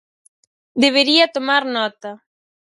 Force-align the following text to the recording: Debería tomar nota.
Debería 0.83 1.33
tomar 1.35 1.63
nota. 1.75 2.09